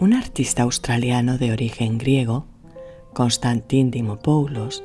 Un 0.00 0.14
artista 0.14 0.62
australiano 0.62 1.38
de 1.38 1.50
origen 1.50 1.98
griego, 1.98 2.46
Konstantin 3.14 3.90
Dimopoulos, 3.90 4.84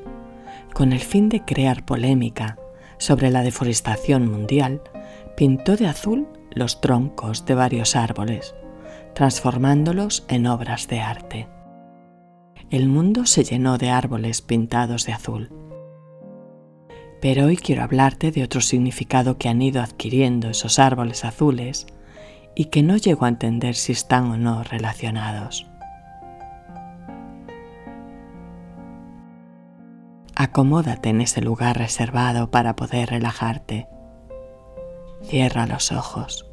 con 0.73 0.91
el 0.91 1.01
fin 1.01 1.29
de 1.29 1.45
crear 1.45 1.85
polémica 1.85 2.57
sobre 2.97 3.29
la 3.29 3.43
deforestación 3.43 4.27
mundial, 4.31 4.81
pintó 5.37 5.75
de 5.75 5.85
azul 5.85 6.27
los 6.49 6.81
troncos 6.81 7.45
de 7.45 7.53
varios 7.53 7.95
árboles, 7.95 8.55
transformándolos 9.13 10.25
en 10.29 10.47
obras 10.47 10.87
de 10.87 11.01
arte. 11.01 11.47
El 12.71 12.87
mundo 12.87 13.27
se 13.27 13.43
llenó 13.43 13.77
de 13.77 13.91
árboles 13.91 14.41
pintados 14.41 15.05
de 15.05 15.13
azul. 15.13 15.51
Pero 17.21 17.45
hoy 17.45 17.57
quiero 17.57 17.83
hablarte 17.83 18.31
de 18.31 18.41
otro 18.41 18.61
significado 18.61 19.37
que 19.37 19.47
han 19.47 19.61
ido 19.61 19.79
adquiriendo 19.79 20.49
esos 20.49 20.79
árboles 20.79 21.23
azules 21.23 21.85
y 22.55 22.65
que 22.65 22.83
no 22.83 22.97
llego 22.97 23.25
a 23.25 23.29
entender 23.29 23.75
si 23.75 23.91
están 23.91 24.31
o 24.31 24.37
no 24.37 24.63
relacionados. 24.63 25.67
Acomódate 30.35 31.09
en 31.09 31.21
ese 31.21 31.41
lugar 31.41 31.77
reservado 31.77 32.51
para 32.51 32.75
poder 32.75 33.09
relajarte. 33.09 33.87
Cierra 35.23 35.67
los 35.67 35.91
ojos. 35.91 36.49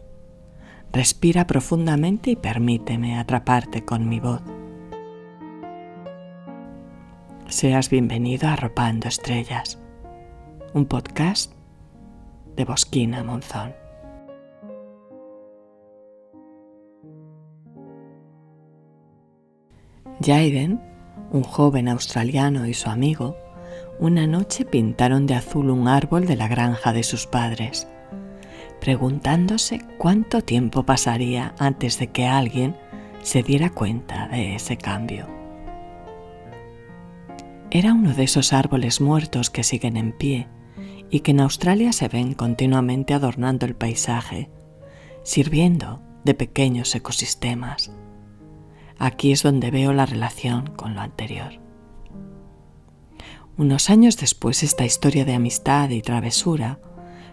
Respira 0.92 1.46
profundamente 1.46 2.30
y 2.30 2.36
permíteme 2.36 3.18
atraparte 3.18 3.84
con 3.84 4.08
mi 4.08 4.20
voz. 4.20 4.42
Seas 7.48 7.90
bienvenido 7.90 8.48
a 8.48 8.52
Arropando 8.52 9.08
Estrellas, 9.08 9.78
un 10.72 10.86
podcast 10.86 11.52
de 12.54 12.64
Bosquina 12.64 13.24
Monzón. 13.24 13.74
Jaiden, 20.22 20.80
un 21.32 21.42
joven 21.42 21.88
australiano 21.88 22.66
y 22.66 22.74
su 22.74 22.90
amigo, 22.90 23.36
una 23.98 24.26
noche 24.26 24.66
pintaron 24.66 25.26
de 25.26 25.34
azul 25.34 25.70
un 25.70 25.88
árbol 25.88 26.26
de 26.26 26.36
la 26.36 26.46
granja 26.46 26.92
de 26.92 27.02
sus 27.02 27.26
padres, 27.26 27.88
preguntándose 28.80 29.80
cuánto 29.96 30.42
tiempo 30.42 30.84
pasaría 30.84 31.54
antes 31.58 31.98
de 31.98 32.08
que 32.08 32.26
alguien 32.26 32.76
se 33.22 33.42
diera 33.42 33.70
cuenta 33.70 34.28
de 34.28 34.56
ese 34.56 34.76
cambio. 34.76 35.26
Era 37.70 37.94
uno 37.94 38.12
de 38.12 38.24
esos 38.24 38.52
árboles 38.52 39.00
muertos 39.00 39.48
que 39.48 39.62
siguen 39.62 39.96
en 39.96 40.12
pie 40.12 40.48
y 41.08 41.20
que 41.20 41.30
en 41.30 41.40
Australia 41.40 41.92
se 41.92 42.08
ven 42.08 42.34
continuamente 42.34 43.14
adornando 43.14 43.64
el 43.64 43.74
paisaje, 43.74 44.50
sirviendo 45.22 46.02
de 46.24 46.34
pequeños 46.34 46.94
ecosistemas. 46.94 47.90
Aquí 49.00 49.32
es 49.32 49.42
donde 49.42 49.70
veo 49.70 49.94
la 49.94 50.04
relación 50.04 50.66
con 50.76 50.94
lo 50.94 51.00
anterior. 51.00 51.58
Unos 53.56 53.88
años 53.88 54.18
después 54.18 54.62
esta 54.62 54.84
historia 54.84 55.24
de 55.24 55.34
amistad 55.34 55.88
y 55.88 56.02
travesura 56.02 56.78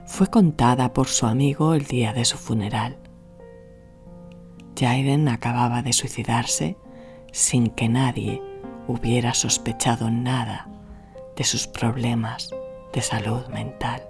fue 0.05 0.27
contada 0.27 0.93
por 0.93 1.07
su 1.07 1.25
amigo 1.25 1.73
el 1.73 1.83
día 1.83 2.13
de 2.13 2.23
su 2.23 2.37
funeral. 2.37 2.97
Jaden 4.79 5.27
acababa 5.27 5.81
de 5.81 5.91
suicidarse 5.91 6.77
sin 7.33 7.67
que 7.67 7.89
nadie 7.89 8.41
hubiera 8.87 9.33
sospechado 9.33 10.09
nada 10.09 10.69
de 11.35 11.43
sus 11.43 11.67
problemas 11.67 12.49
de 12.93 13.01
salud 13.01 13.45
mental. 13.47 14.01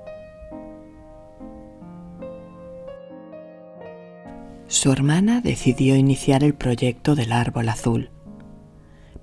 Su 4.67 4.91
hermana 4.91 5.41
decidió 5.41 5.95
iniciar 5.95 6.43
el 6.43 6.53
proyecto 6.53 7.15
del 7.15 7.31
árbol 7.31 7.69
azul 7.69 8.11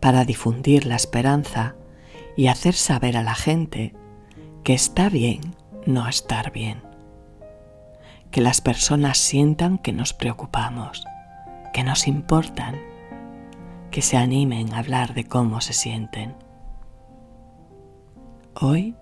para 0.01 0.25
difundir 0.25 0.87
la 0.87 0.97
esperanza 0.97 1.77
y 2.37 2.49
hacer 2.49 2.75
saber 2.75 3.17
a 3.17 3.23
la 3.23 3.35
gente 3.35 3.95
que 4.65 4.75
está 4.75 5.09
bien 5.09 5.55
no 5.87 6.09
estar 6.09 6.51
bien, 6.51 6.83
que 8.31 8.41
las 8.41 8.61
personas 8.61 9.19
sientan 9.19 9.79
que 9.79 9.93
nos 9.93 10.15
preocupamos, 10.15 11.05
que 11.73 11.85
nos 11.85 12.09
importan, 12.09 12.81
que 13.91 14.03
se 14.03 14.17
animen 14.17 14.73
a 14.73 14.79
hablar 14.79 15.15
de 15.15 15.25
cómo 15.25 15.61
se 15.61 15.75
sienten. 15.75 16.35
Hoy 18.55 18.97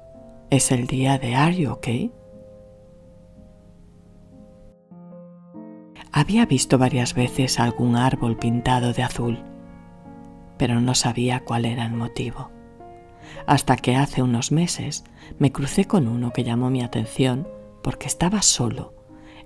es 0.50 0.72
el 0.72 0.86
día 0.86 1.18
de 1.18 1.36
Are 1.36 1.56
You 1.56 1.70
Okay? 1.72 2.12
Había 6.22 6.46
visto 6.46 6.78
varias 6.78 7.14
veces 7.14 7.58
algún 7.58 7.96
árbol 7.96 8.36
pintado 8.36 8.92
de 8.92 9.02
azul, 9.02 9.42
pero 10.56 10.80
no 10.80 10.94
sabía 10.94 11.40
cuál 11.40 11.64
era 11.64 11.84
el 11.84 11.94
motivo. 11.94 12.52
Hasta 13.44 13.74
que 13.74 13.96
hace 13.96 14.22
unos 14.22 14.52
meses 14.52 15.02
me 15.40 15.50
crucé 15.50 15.86
con 15.86 16.06
uno 16.06 16.32
que 16.32 16.44
llamó 16.44 16.70
mi 16.70 16.80
atención 16.80 17.48
porque 17.82 18.06
estaba 18.06 18.40
solo, 18.40 18.94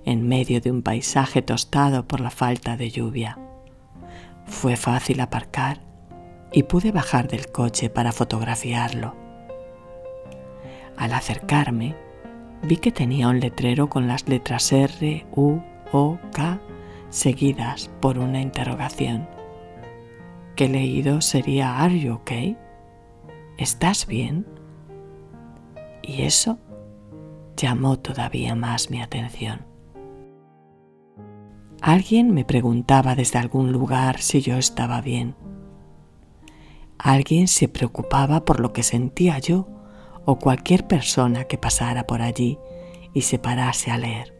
en 0.05 0.27
medio 0.27 0.61
de 0.61 0.69
un 0.69 0.83
paisaje 0.83 1.41
tostado 1.41 2.07
por 2.07 2.19
la 2.19 2.29
falta 2.29 2.77
de 2.77 2.91
lluvia. 2.91 3.39
Fue 4.45 4.75
fácil 4.75 5.19
aparcar 5.21 5.81
y 6.51 6.61
pude 6.61 6.91
bajar 6.91 7.27
del 7.27 7.51
coche 7.51 7.89
para 7.89 8.11
fotografiarlo. 8.11 9.15
Al 10.95 11.13
acercarme, 11.13 11.95
vi 12.61 12.77
que 12.77 12.91
tenía 12.91 13.29
un 13.29 13.39
letrero 13.39 13.89
con 13.89 14.07
las 14.07 14.29
letras 14.29 14.71
R, 14.71 15.25
U, 15.35 15.59
o 15.91 16.17
K 16.33 16.59
seguidas 17.09 17.89
por 18.01 18.19
una 18.19 18.41
interrogación. 18.41 19.27
Que 20.55 20.67
leído 20.67 21.21
sería 21.21 21.79
Are 21.79 21.99
you 21.99 22.13
okay? 22.13 22.57
¿Estás 23.57 24.07
bien? 24.07 24.45
Y 26.01 26.23
eso 26.23 26.57
llamó 27.55 27.99
todavía 27.99 28.55
más 28.55 28.89
mi 28.89 29.01
atención. 29.01 29.65
Alguien 31.81 32.33
me 32.33 32.43
preguntaba 32.43 33.15
desde 33.15 33.39
algún 33.39 33.71
lugar 33.71 34.19
si 34.19 34.41
yo 34.41 34.57
estaba 34.57 35.01
bien. 35.01 35.35
Alguien 36.97 37.47
se 37.47 37.67
preocupaba 37.67 38.45
por 38.45 38.59
lo 38.59 38.73
que 38.73 38.83
sentía 38.83 39.37
yo 39.37 39.67
o 40.25 40.39
cualquier 40.39 40.87
persona 40.87 41.45
que 41.45 41.57
pasara 41.57 42.07
por 42.07 42.21
allí 42.21 42.57
y 43.13 43.21
se 43.21 43.37
parase 43.37 43.91
a 43.91 43.97
leer 43.97 44.36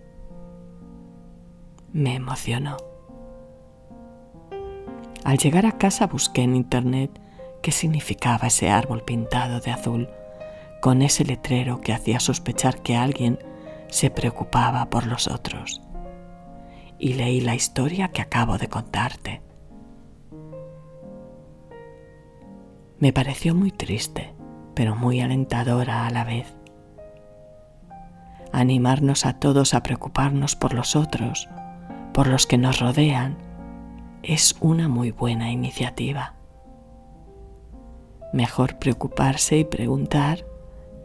me 1.94 2.16
emocionó. 2.16 2.78
Al 5.24 5.38
llegar 5.38 5.66
a 5.66 5.78
casa 5.78 6.08
busqué 6.08 6.42
en 6.42 6.56
internet 6.56 7.12
qué 7.62 7.72
significaba 7.72 8.48
ese 8.48 8.70
árbol 8.70 9.04
pintado 9.04 9.60
de 9.60 9.72
azul, 9.72 10.10
con 10.82 11.02
ese 11.02 11.26
letrero 11.26 11.82
que 11.82 11.94
hacía 11.94 12.20
sospechar 12.20 12.82
que 12.82 12.96
alguien 12.96 13.40
se 13.90 14.10
preocupaba 14.10 14.90
por 14.90 15.06
los 15.06 15.28
otros. 15.28 15.82
Y 17.00 17.14
leí 17.14 17.42
la 17.42 17.56
historia 17.56 18.10
que 18.10 18.22
acabo 18.22 18.58
de 18.58 18.68
contarte. 18.68 19.42
Me 23.00 23.14
pareció 23.14 23.54
muy 23.54 23.72
triste, 23.72 24.34
pero 24.74 24.96
muy 24.96 25.20
alentadora 25.22 26.08
a 26.08 26.10
la 26.10 26.24
vez. 26.24 26.56
Animarnos 28.52 29.26
a 29.26 29.34
todos 29.34 29.74
a 29.74 29.84
preocuparnos 29.84 30.56
por 30.56 30.74
los 30.74 30.96
otros 30.96 31.50
por 32.18 32.26
los 32.26 32.48
que 32.48 32.58
nos 32.58 32.80
rodean 32.80 33.38
es 34.24 34.56
una 34.60 34.88
muy 34.88 35.12
buena 35.12 35.52
iniciativa. 35.52 36.34
Mejor 38.34 38.80
preocuparse 38.80 39.60
y 39.60 39.66
preguntar 39.66 40.44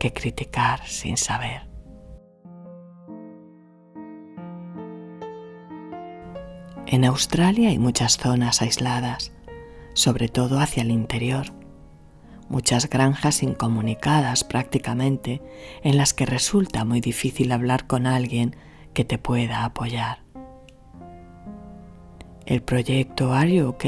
que 0.00 0.14
criticar 0.14 0.86
sin 0.86 1.18
saber. 1.18 1.68
En 6.86 7.04
Australia 7.04 7.68
hay 7.68 7.78
muchas 7.78 8.16
zonas 8.16 8.62
aisladas, 8.62 9.32
sobre 9.92 10.28
todo 10.28 10.60
hacia 10.60 10.82
el 10.82 10.90
interior, 10.90 11.48
muchas 12.48 12.88
granjas 12.88 13.42
incomunicadas 13.42 14.44
prácticamente 14.44 15.42
en 15.82 15.98
las 15.98 16.14
que 16.14 16.24
resulta 16.24 16.86
muy 16.86 17.02
difícil 17.02 17.52
hablar 17.52 17.86
con 17.86 18.06
alguien 18.06 18.56
que 18.94 19.04
te 19.04 19.18
pueda 19.18 19.66
apoyar. 19.66 20.21
El 22.46 22.62
proyecto 22.62 23.32
Are 23.32 23.52
You 23.52 23.68
OK 23.68 23.84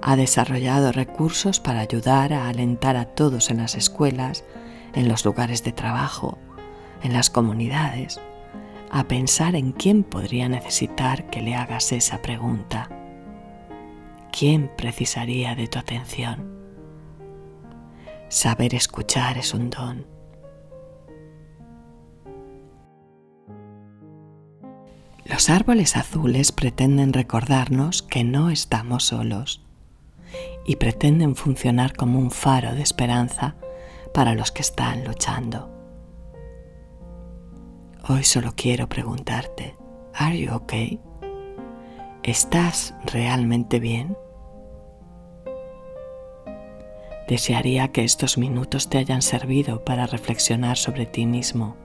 ha 0.00 0.16
desarrollado 0.16 0.92
recursos 0.92 1.60
para 1.60 1.80
ayudar 1.80 2.32
a 2.32 2.48
alentar 2.48 2.96
a 2.96 3.06
todos 3.06 3.50
en 3.50 3.56
las 3.56 3.74
escuelas, 3.74 4.44
en 4.94 5.08
los 5.08 5.24
lugares 5.24 5.64
de 5.64 5.72
trabajo, 5.72 6.38
en 7.02 7.12
las 7.12 7.30
comunidades, 7.30 8.20
a 8.90 9.04
pensar 9.04 9.56
en 9.56 9.72
quién 9.72 10.04
podría 10.04 10.48
necesitar 10.48 11.28
que 11.30 11.42
le 11.42 11.56
hagas 11.56 11.90
esa 11.90 12.22
pregunta. 12.22 12.88
¿Quién 14.30 14.70
precisaría 14.76 15.54
de 15.54 15.66
tu 15.66 15.78
atención? 15.78 16.54
Saber 18.28 18.74
escuchar 18.74 19.38
es 19.38 19.54
un 19.54 19.70
don. 19.70 20.13
Los 25.24 25.48
árboles 25.48 25.96
azules 25.96 26.52
pretenden 26.52 27.14
recordarnos 27.14 28.02
que 28.02 28.24
no 28.24 28.50
estamos 28.50 29.04
solos 29.04 29.62
y 30.66 30.76
pretenden 30.76 31.34
funcionar 31.34 31.94
como 31.96 32.18
un 32.18 32.30
faro 32.30 32.74
de 32.74 32.82
esperanza 32.82 33.56
para 34.12 34.34
los 34.34 34.52
que 34.52 34.60
están 34.60 35.02
luchando. 35.04 35.70
Hoy 38.06 38.22
solo 38.22 38.52
quiero 38.54 38.86
preguntarte, 38.90 39.76
¿Are 40.12 40.38
you 40.38 40.52
okay? 40.52 41.00
¿Estás 42.22 42.94
realmente 43.06 43.80
bien? 43.80 44.18
Desearía 47.28 47.88
que 47.92 48.04
estos 48.04 48.36
minutos 48.36 48.90
te 48.90 48.98
hayan 48.98 49.22
servido 49.22 49.86
para 49.86 50.06
reflexionar 50.06 50.76
sobre 50.76 51.06
ti 51.06 51.24
mismo 51.24 51.76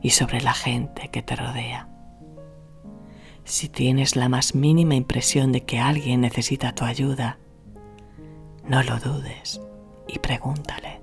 y 0.00 0.10
sobre 0.10 0.40
la 0.40 0.54
gente 0.54 1.08
que 1.08 1.22
te 1.22 1.34
rodea. 1.34 1.88
Si 3.48 3.70
tienes 3.70 4.14
la 4.14 4.28
más 4.28 4.54
mínima 4.54 4.94
impresión 4.94 5.52
de 5.52 5.64
que 5.64 5.80
alguien 5.80 6.20
necesita 6.20 6.74
tu 6.74 6.84
ayuda, 6.84 7.38
no 8.64 8.82
lo 8.82 8.98
dudes 8.98 9.58
y 10.06 10.18
pregúntale. 10.18 11.00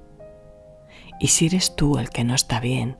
Y 1.19 1.30
si 1.30 1.47
eres 1.47 1.75
tú 1.75 1.97
el 1.97 2.12
que 2.12 2.24
no 2.24 2.36
está 2.36 2.59
bien, 2.59 2.97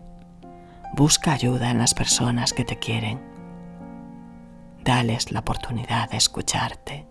busca 0.96 1.32
ayuda 1.32 1.70
en 1.70 1.78
las 1.78 1.94
personas 1.94 2.54
que 2.54 2.66
te 2.66 2.80
quieren. 2.80 3.22
Dales 4.84 5.32
la 5.32 5.42
oportunidad 5.42 6.10
de 6.10 6.18
escucharte. 6.18 7.06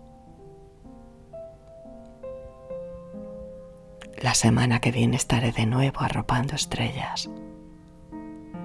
La 4.21 4.33
semana 4.33 4.81
que 4.81 4.91
viene 4.91 5.15
estaré 5.15 5.53
de 5.53 5.65
nuevo 5.65 6.01
arropando 6.01 6.53
estrellas. 6.53 7.29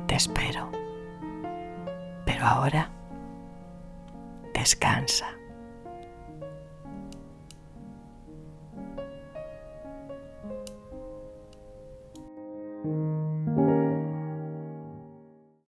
Te 0.08 0.16
espero. 0.16 0.72
Pero 2.26 2.46
ahora, 2.46 2.90
descansa. 4.60 5.39